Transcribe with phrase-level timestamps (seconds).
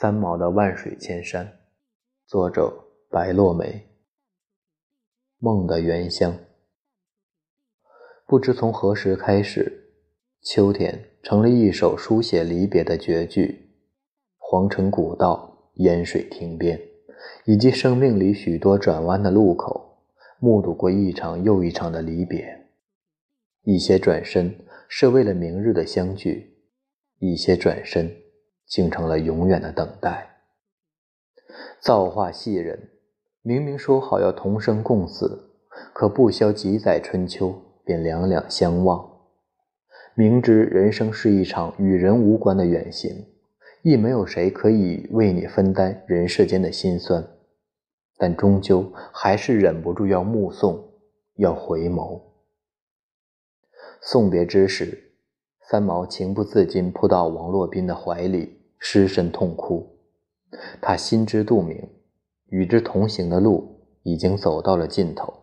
[0.00, 1.44] 三毛的《万水千山》，
[2.24, 3.84] 作者白落梅。
[5.40, 6.38] 梦的原乡，
[8.24, 9.90] 不知从何时开始，
[10.40, 13.72] 秋天成了一首书写离别的绝句。
[14.36, 16.80] 皇城古道、烟水亭边，
[17.44, 19.98] 以及生命里许多转弯的路口，
[20.38, 22.68] 目睹过一场又一场的离别。
[23.64, 26.56] 一些转身是为了明日的相聚，
[27.18, 28.27] 一些转身。
[28.68, 30.36] 竟成了永远的等待。
[31.80, 32.90] 造化戏人，
[33.42, 35.50] 明明说好要同生共死，
[35.94, 39.08] 可不消几载春秋，便两两相望。
[40.14, 43.26] 明知人生是一场与人无关的远行，
[43.82, 47.24] 亦没有谁可以为你分担人世间的辛酸，
[48.16, 50.92] 但终究还是忍不住要目送，
[51.36, 52.20] 要回眸。
[54.02, 55.12] 送别之时，
[55.70, 58.57] 三毛情不自禁扑到王洛宾的怀里。
[58.80, 59.98] 失声痛哭，
[60.80, 61.88] 他心知肚明，
[62.46, 65.34] 与之同行的路已经走到了尽头，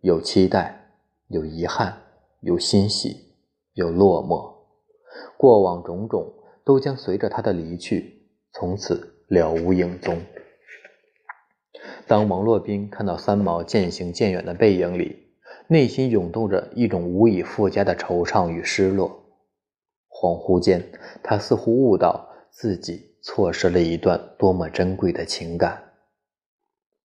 [0.00, 0.96] 有期待，
[1.28, 1.94] 有遗憾，
[2.40, 3.36] 有欣喜，
[3.74, 4.50] 有落寞，
[5.36, 6.32] 过往种种
[6.64, 10.18] 都将随着他的离去，从此了无影踪。
[12.06, 15.28] 当王洛宾看到三毛渐行渐远的背影里，
[15.68, 19.22] 内心涌动着一种无以复加的惆怅与失落。
[20.08, 20.90] 恍惚间，
[21.22, 22.30] 他似乎悟到。
[22.56, 25.92] 自己错失了一段多么珍贵的情感。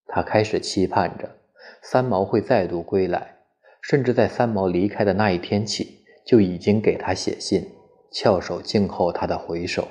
[0.06, 1.38] 他开始期盼着
[1.82, 3.40] 三毛会再度归来，
[3.82, 7.68] 甚至在三毛离开的那一天起，就已经给他写信，
[8.12, 9.88] 翘首静候他的回首。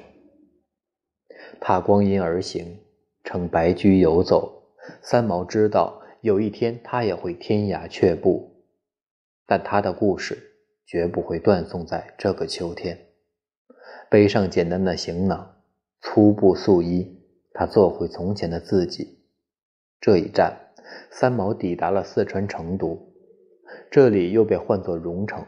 [1.61, 2.79] 他光阴而行，
[3.25, 4.63] 乘白驹游走。
[5.03, 8.65] 三毛知道有一天他也会天涯却步，
[9.45, 10.39] 但他的故事
[10.87, 13.08] 绝不会断送在这个秋天。
[14.11, 15.57] 背上简单的行囊，
[16.01, 17.21] 粗布素衣，
[17.53, 19.19] 他做回从前的自己。
[20.01, 20.57] 这一站，
[21.11, 23.13] 三毛抵达了四川成都，
[23.91, 25.45] 这里又被唤作蓉城，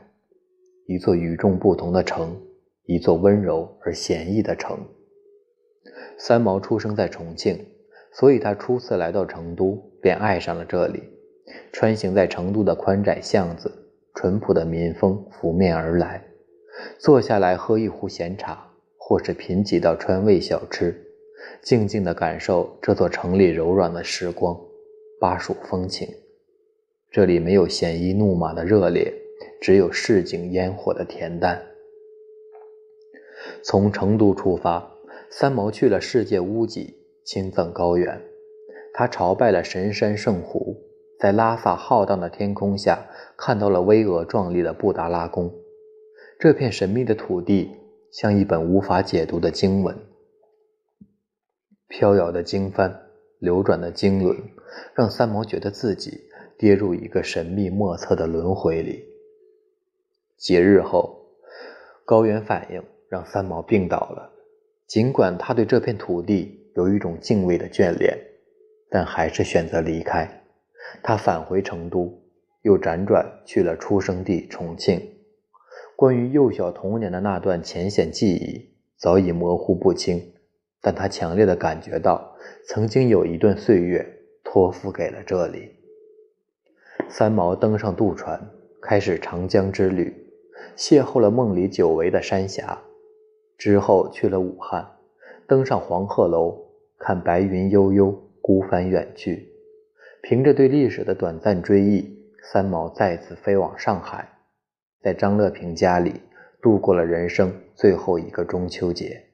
[0.87, 2.37] 一座与众不同的城，
[2.85, 4.79] 一座温柔而闲逸的城。
[6.19, 7.65] 三毛出生在重庆，
[8.13, 11.03] 所以他初次来到成都，便爱上了这里。
[11.73, 13.73] 穿行在成都的宽窄巷子，
[14.15, 16.30] 淳朴的民风拂面而来。
[16.99, 20.95] 坐下来喝一壶闲茶，或是品几道川味小吃，
[21.63, 24.59] 静静地感受这座城里柔软的时光、
[25.21, 26.09] 巴蜀风情。
[27.11, 29.13] 这里没有鲜衣怒马的热烈，
[29.61, 31.61] 只有市井烟火的恬淡。
[33.63, 34.93] 从成都出发，
[35.31, 38.21] 三毛去了世界屋脊青藏高原，
[38.95, 40.77] 他朝拜了神山圣湖，
[41.19, 43.07] 在拉萨浩荡的天空下，
[43.37, 45.53] 看到了巍峨壮丽的布达拉宫。
[46.41, 47.71] 这片神秘的土地
[48.11, 49.95] 像一本无法解读的经文，
[51.87, 52.97] 飘摇的经幡，
[53.39, 54.35] 流转的经轮，
[54.95, 56.19] 让三毛觉得自己
[56.57, 59.05] 跌入一个神秘莫测的轮回里。
[60.39, 61.27] 几日后，
[62.07, 64.33] 高原反应让三毛病倒了。
[64.87, 68.17] 尽管他对这片土地有一种敬畏的眷恋，
[68.89, 70.43] 但还是选择离开。
[71.03, 72.19] 他返回成都，
[72.63, 75.07] 又辗转去了出生地重庆。
[76.01, 80.33] 关于幼小童年的那段浅显记忆早已模糊不清，
[80.81, 84.07] 但他强烈的感觉到，曾经有一段岁月
[84.43, 85.73] 托付给了这里。
[87.11, 88.49] 三毛登上渡船，
[88.81, 90.33] 开始长江之旅，
[90.75, 92.81] 邂逅了梦里久违的山峡。
[93.59, 94.93] 之后去了武汉，
[95.47, 96.65] 登上黄鹤楼，
[96.99, 99.53] 看白云悠悠，孤帆远去。
[100.23, 104.40] 凭着对历史的短暂追忆，三毛再次飞往上海。
[105.01, 106.21] 在张乐平家里
[106.61, 109.25] 度过了人生最后一个中秋节。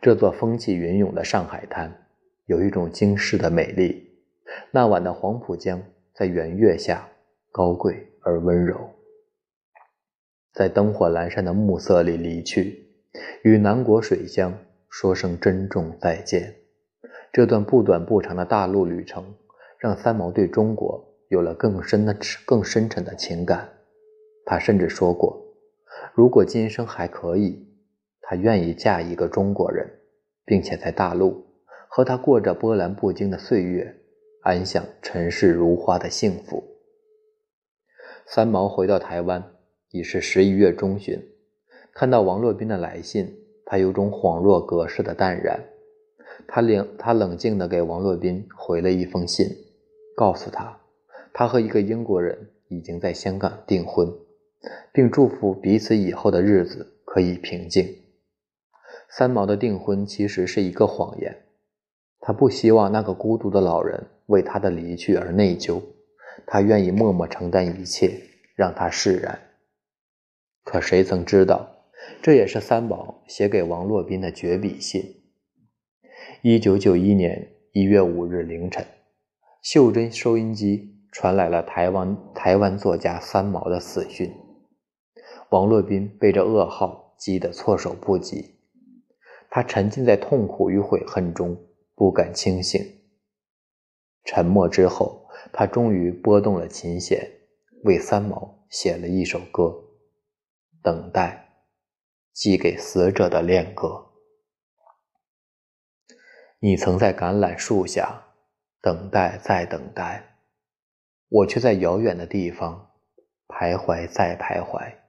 [0.00, 2.06] 这座风起云涌的上海滩
[2.46, 4.08] 有一种惊世的美丽。
[4.70, 5.82] 那晚的黄浦江
[6.14, 7.08] 在圆月下
[7.50, 8.90] 高贵而温柔，
[10.52, 12.86] 在灯火阑珊的暮色里离去，
[13.42, 14.56] 与南国水乡
[14.88, 16.54] 说声珍重再见。
[17.32, 19.34] 这段不短不长的大陆旅程，
[19.78, 23.68] 让三毛对中国有了更深的、更深沉的情感。
[24.46, 25.44] 他甚至说过，
[26.14, 27.66] 如果今生还可以，
[28.22, 29.84] 他愿意嫁一个中国人，
[30.44, 31.44] 并且在大陆
[31.88, 33.92] 和他过着波澜不惊的岁月，
[34.42, 36.62] 安享尘世如花的幸福。
[38.24, 39.42] 三毛回到台湾
[39.90, 41.20] 已是十一月中旬，
[41.92, 45.60] 看到王洛宾的来信，他有种恍若隔世的淡然。
[46.46, 49.48] 他冷他冷静地给王洛宾回了一封信，
[50.16, 50.80] 告诉他，
[51.32, 54.08] 他和一个英国人已经在香港订婚。
[54.92, 57.86] 并祝福彼此以后的日子可以平静。
[59.08, 61.44] 三毛的订婚其实是一个谎言，
[62.20, 65.80] 他不希望那个孤独的老人为他的离去而内疚，
[66.46, 68.20] 他愿意默默承担一切，
[68.54, 69.38] 让他释然。
[70.64, 71.84] 可谁曾知道，
[72.20, 75.22] 这也是三毛写给王洛宾的绝笔信。
[76.42, 78.84] 一九九一年一月五日凌晨，
[79.62, 84.45] 袖珍收音机传来了台湾台湾作家三毛的死讯。
[85.50, 88.56] 王洛宾被这噩耗击得措手不及，
[89.48, 91.56] 他沉浸在痛苦与悔恨中，
[91.94, 92.80] 不敢清醒。
[94.24, 97.30] 沉默之后，他终于拨动了琴弦，
[97.84, 99.84] 为三毛写了一首歌。
[100.82, 101.62] 等待，
[102.32, 104.06] 寄给死者的恋歌。
[106.58, 108.24] 你曾在橄榄树下
[108.80, 110.38] 等待，再等待，
[111.28, 112.90] 我却在遥远的地方
[113.46, 115.05] 徘徊，再徘徊。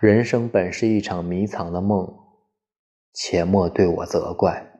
[0.00, 2.12] 人生本是一场迷藏的梦，
[3.12, 4.72] 且莫对我责怪。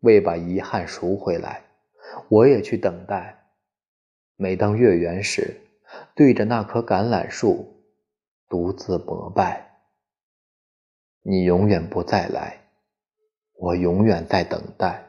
[0.00, 1.64] 为把遗憾赎回来，
[2.28, 3.46] 我也去等待。
[4.36, 5.60] 每当月圆时，
[6.14, 7.72] 对着那棵橄榄树。
[8.48, 9.78] 独自膜拜，
[11.22, 12.60] 你永远不再来，
[13.54, 15.04] 我永远在等待，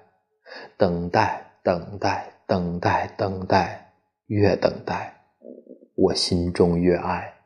[0.75, 3.93] 等待，等待，等待，等待，
[4.25, 5.21] 越等待，
[5.95, 7.37] 我心中越爱。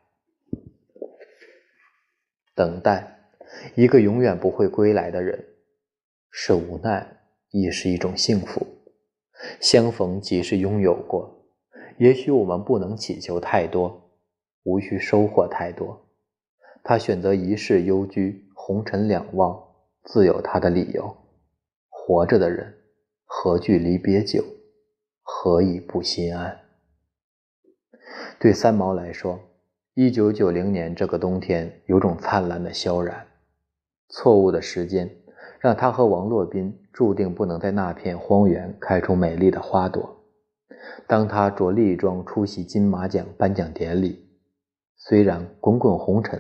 [2.56, 3.32] 等待
[3.76, 5.46] 一个永远不会归来的人，
[6.32, 7.22] 是无奈，
[7.52, 8.66] 也是一种幸福。
[9.60, 11.48] 相逢即是拥有过，
[11.98, 14.12] 也许我们不能祈求太多。
[14.64, 16.08] 无需收获太多，
[16.84, 19.60] 他选择一世幽居，红尘两忘，
[20.04, 21.18] 自有他的理由。
[21.90, 22.72] 活着的人，
[23.26, 24.44] 何惧离别久？
[25.24, 26.60] 何以不心安？
[28.40, 29.40] 对三毛来说，
[29.94, 33.28] 一九九零年这个冬天有种灿烂的萧然。
[34.08, 35.10] 错误的时间，
[35.60, 40.24] 让他和王洛宾注定不能在那片荒原开出美丽的花朵。
[41.08, 44.30] 当他着丽装出席金马奖颁奖典礼。
[44.96, 46.40] 虽然滚滚红尘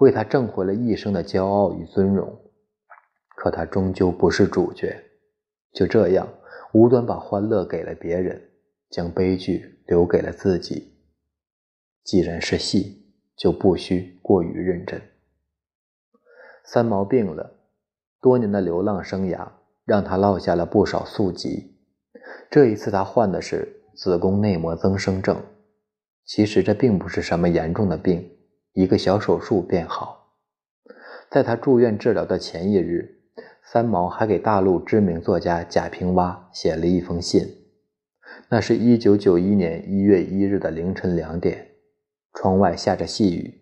[0.00, 2.38] 为他挣回了一生的骄傲与尊荣，
[3.36, 4.94] 可他终究不是主角。
[5.72, 6.28] 就这样，
[6.74, 8.38] 无端把欢乐给了别人，
[8.90, 10.92] 将悲剧留给了自己。
[12.04, 15.00] 既然是戏，就不需过于认真。
[16.64, 17.58] 三毛病了，
[18.20, 19.48] 多年的流浪生涯
[19.84, 21.76] 让他落下了不少宿疾。
[22.50, 25.40] 这一次，他患的是子宫内膜增生症。
[26.24, 28.30] 其实这并不是什么严重的病，
[28.72, 30.36] 一个小手术便好。
[31.30, 33.20] 在他住院治疗的前一日，
[33.64, 37.46] 三毛还给大陆知名作家贾平凹写了一封信。
[38.48, 41.69] 那是一九九一年一月一日的凌晨两点，
[42.40, 43.60] 窗外下着细雨。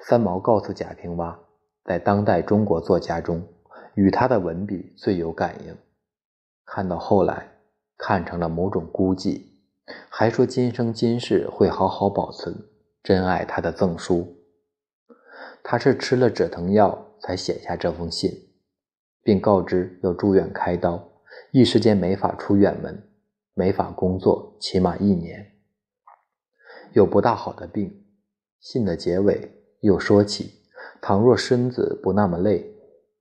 [0.00, 1.38] 三毛告诉贾平凹，
[1.84, 3.46] 在当代中国作家中，
[3.94, 5.76] 与他的文笔最有感应。
[6.64, 7.48] 看到后来，
[7.96, 9.40] 看成了某种孤寂。
[10.08, 12.52] 还说今生今世会好好保存，
[13.04, 14.36] 珍爱他的赠书。
[15.62, 18.32] 他是吃了止疼药才写下这封信，
[19.22, 21.08] 并告知要住院开刀，
[21.52, 23.00] 一时间没法出远门，
[23.54, 25.52] 没法工作，起码一年。
[26.94, 28.06] 有不大好的病。
[28.60, 30.54] 信的结尾又说起，
[31.00, 32.64] 倘若身子不那么累，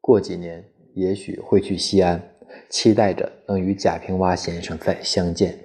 [0.01, 2.35] 过几年也许会去西安，
[2.69, 5.57] 期待着能与贾平凹先生再相见。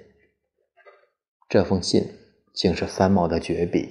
[1.49, 2.07] 这封信
[2.53, 3.89] 竟是三毛的绝笔。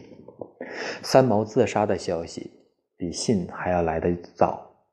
[1.02, 2.50] 三毛自杀的消息
[2.96, 4.86] 比信还要来得早。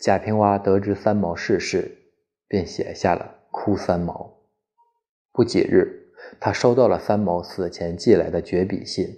[0.00, 1.98] 贾平凹得知三毛逝世，
[2.46, 4.14] 便写下了《哭三毛》。
[5.32, 9.08] 不几日，他收到了三毛死前寄来的绝笔信，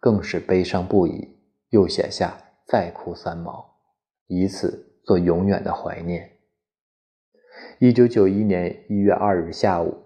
[0.00, 1.36] 更是悲伤不已，
[1.70, 3.60] 又写下《再哭三毛》，
[4.26, 6.30] 以此做永远的怀念。
[7.78, 10.04] 一九九一年一月二日下午。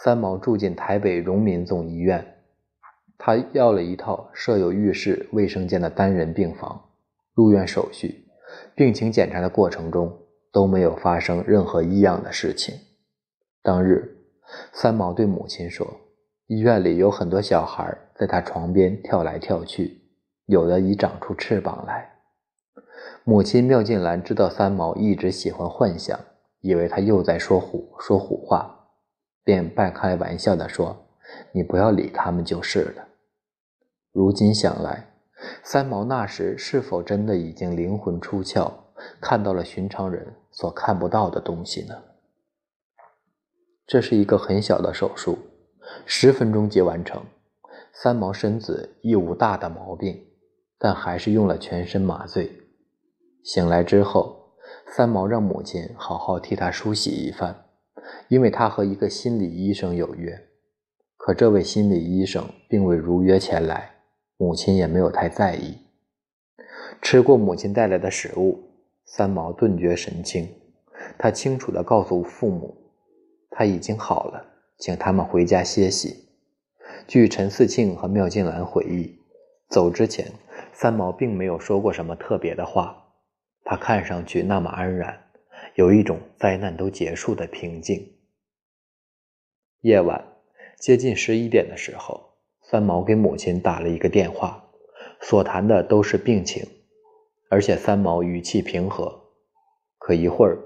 [0.00, 2.24] 三毛住进台北荣民总医院，
[3.18, 6.80] 他要了一套设有浴室、卫生间的单人病房。
[7.34, 8.24] 入院手续、
[8.76, 10.16] 病情检查的过程中
[10.52, 12.76] 都没有发生任何异样的事情。
[13.60, 14.18] 当日，
[14.72, 16.00] 三毛对母亲说
[16.46, 20.02] ：“医院里有很多小孩在他床边跳来跳去，
[20.46, 22.12] 有的已长出翅膀来。”
[23.24, 26.18] 母亲妙静兰知道三毛一直喜欢幻想，
[26.60, 28.74] 以为他又在说胡说胡话。
[29.44, 31.06] 便半开玩笑地说
[31.52, 33.08] ：“你不要理他们就是了。”
[34.12, 35.10] 如今想来，
[35.62, 38.72] 三毛那时是否真的已经灵魂出窍，
[39.20, 41.94] 看到了寻常人所看不到的东西呢？
[43.86, 45.38] 这是一个很小的手术，
[46.04, 47.22] 十分钟即完成。
[48.00, 50.24] 三毛身子亦无大的毛病，
[50.78, 52.48] 但还是用了全身麻醉。
[53.42, 54.52] 醒来之后，
[54.86, 57.64] 三毛让母亲好好替他梳洗一番，
[58.28, 60.32] 因为他和一个心理医生有约。
[61.16, 63.96] 可这位心理医生并未如约前来，
[64.36, 65.78] 母亲也没有太在意。
[67.02, 68.60] 吃过母亲带来的食物，
[69.06, 70.48] 三毛顿觉神清。
[71.18, 72.76] 他清楚地告诉父母，
[73.50, 74.44] 他已经好了，
[74.78, 76.27] 请他们回家歇息。
[77.08, 79.18] 据陈四庆和妙静兰回忆，
[79.70, 80.30] 走之前，
[80.74, 83.14] 三毛并没有说过什么特别的话。
[83.64, 85.18] 他看上去那么安然，
[85.74, 88.12] 有一种灾难都结束的平静。
[89.80, 90.22] 夜晚
[90.78, 94.62] 接近十一点的时候，三毛给母亲打了一个电话，
[95.22, 96.62] 所谈的都是病情，
[97.48, 99.18] 而且三毛语气平和。
[99.96, 100.58] 可一会儿，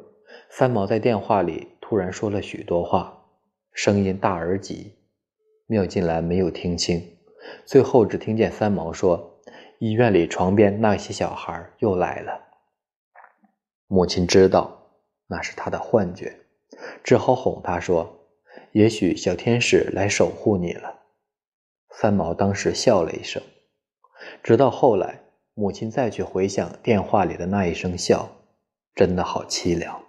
[0.50, 3.28] 三毛在电话里突然说了许多话，
[3.72, 4.96] 声音大而急，
[5.72, 7.16] 妙进兰没有听清，
[7.64, 9.40] 最后只听见三毛说
[9.80, 12.42] ：“医院里床边那些小孩又来了。”
[13.88, 14.90] 母亲知道
[15.28, 16.36] 那是他的幻觉，
[17.02, 18.28] 只好哄他说
[18.72, 21.04] ：“也许小天使来守护你了。”
[21.88, 23.42] 三毛当时笑了一声。
[24.42, 25.22] 直到后来，
[25.54, 28.28] 母亲再去回想电话里的那一声笑，
[28.94, 30.02] 真的好凄凉。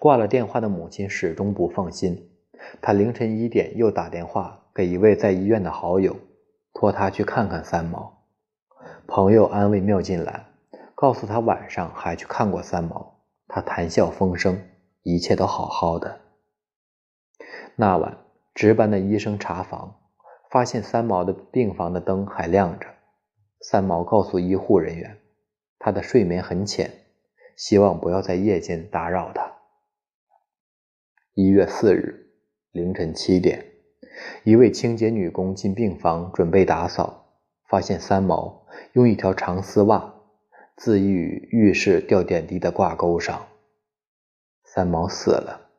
[0.00, 2.35] 挂了电话的母亲始终不放心，
[2.80, 6.16] 他凌晨一点又打电话给一位在医院的好友，
[6.72, 8.24] 托他去看看三毛。
[9.06, 10.46] 朋友安慰妙金兰。
[10.96, 14.66] 告诉他晚上还去看过三毛，他谈笑风生，
[15.02, 16.20] 一切都好好的。
[17.74, 18.16] 那晚
[18.54, 20.00] 值班的医生查房，
[20.50, 22.86] 发现三毛的病房的灯还亮着。
[23.60, 25.18] 三毛告诉医护人员，
[25.78, 26.90] 他的睡眠很浅，
[27.58, 29.52] 希望不要在夜间打扰他。
[31.34, 32.25] 一月四日
[32.76, 33.64] 凌晨七点，
[34.44, 37.40] 一位清洁女工进病房准备打扫，
[37.70, 40.12] 发现三毛用一条长丝袜。
[40.76, 43.48] 自缢于浴室吊点滴的挂钩上，
[44.62, 45.70] 三毛死了，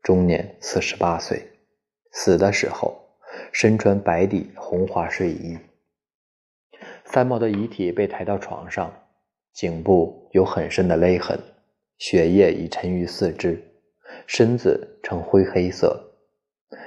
[0.00, 1.42] 终年四十八岁。
[2.12, 3.18] 死的时候
[3.50, 5.58] 身穿白底红花睡衣。
[7.04, 8.94] 三毛的遗体被抬到床上，
[9.52, 11.36] 颈部有很深的勒痕，
[11.98, 13.60] 血液已沉于四肢，
[14.28, 16.03] 身子呈灰黑色，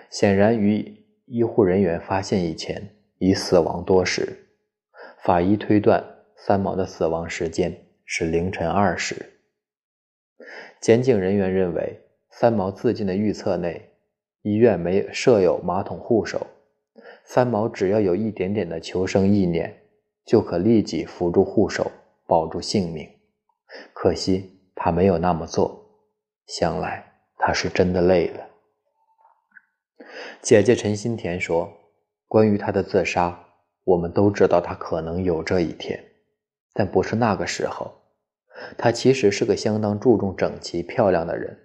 [0.10, 4.48] 显然于医护人员发现以前已死亡多时。
[5.24, 6.04] 法医推断。
[6.40, 7.76] 三毛的死亡时间
[8.06, 9.34] 是凌晨二时。
[10.80, 13.90] 检警人员认为，三毛自尽的预测内，
[14.44, 16.46] 医院没设有马桶护手，
[17.26, 19.82] 三毛只要有一点点的求生意念，
[20.26, 21.92] 就可立即扶住护手，
[22.28, 23.10] 保住性命。
[23.92, 25.90] 可惜他没有那么做，
[26.46, 27.04] 想来
[27.36, 28.47] 他是真的累了。
[30.42, 31.72] 姐姐陈新田说
[32.28, 33.38] ：“关于他的自杀，
[33.84, 36.02] 我们都知道他可能有这一天。”
[36.74, 37.92] 但不是那个时候，
[38.78, 41.58] 他其实是个相当注重整齐漂亮的人，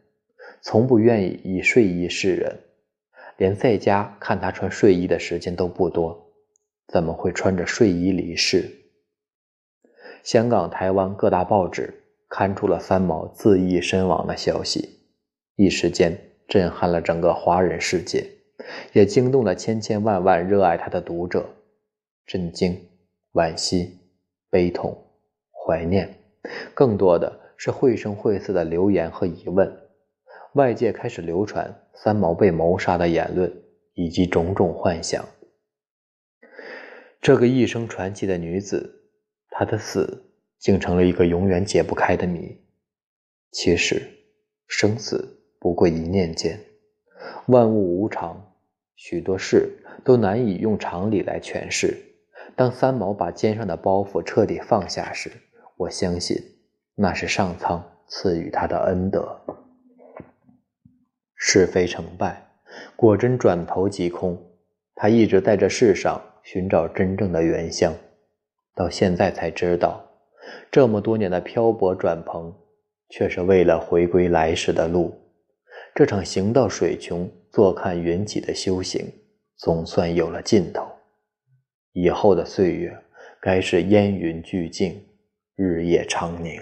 [0.62, 2.59] 从不愿意以睡衣示人，
[3.37, 6.33] 连在家看他穿睡衣的时间都不多，
[6.88, 8.71] 怎么会穿着睡衣离世？
[10.25, 15.00] 香港、台湾各大报纸刊出了三毛自缢身亡的消息，
[15.57, 18.26] 一时间震撼了整个华人世界，
[18.92, 21.49] 也惊动了千千万万热爱他的读者，
[22.26, 22.88] 震惊、
[23.33, 23.99] 惋惜。
[24.50, 25.07] 悲痛、
[25.50, 26.14] 怀念，
[26.75, 29.75] 更多的是绘声绘色的留言和疑问。
[30.52, 33.50] 外界开始流传三毛被谋杀的言论，
[33.95, 35.25] 以及种种幻想。
[37.23, 39.09] 这个一生传奇的女子，
[39.49, 40.23] 她的死
[40.59, 42.61] 竟成了一个永远解不开的谜。
[43.52, 44.02] 其实，
[44.69, 46.61] 生死不过一念间，
[47.47, 48.51] 万物无常，
[48.97, 51.97] 许多事都难以用常理来诠释。
[52.55, 55.31] 当三毛把肩上的包袱彻底放下时，
[55.77, 56.37] 我相信
[56.95, 59.41] 那是上苍赐予他的恩德。
[61.35, 62.51] 是非成败，
[62.95, 64.39] 果真转头即空。
[64.95, 67.93] 他一直在这世上寻找真正的原乡，
[68.75, 70.05] 到现在才知道，
[70.71, 72.55] 这么多年的漂泊转蓬，
[73.09, 75.22] 却是为了回归来时的路。
[75.95, 79.07] 这场行到水穷坐看云起的修行，
[79.57, 80.87] 总算有了尽头。
[81.93, 82.97] 以后的岁月，
[83.43, 84.99] 该是烟云俱净，
[85.55, 86.59] 日夜长宁。